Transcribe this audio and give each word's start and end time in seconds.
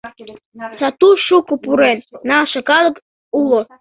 Сату 0.79 1.09
шуко 1.25 1.53
пурен, 1.63 1.97
налше 2.29 2.59
калык 2.69 2.95
уло. 3.39 3.59